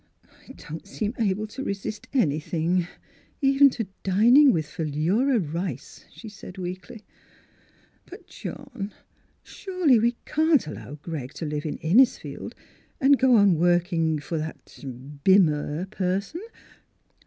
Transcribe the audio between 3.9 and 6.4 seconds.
dining with Philura Rice," she